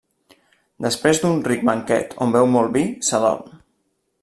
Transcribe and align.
Després 0.85 1.19
d'un 1.25 1.43
ric 1.49 1.67
banquet 1.69 2.17
on 2.27 2.35
beu 2.39 2.51
molt 2.57 2.75
vi, 2.79 2.85
s'adorm. 3.11 3.57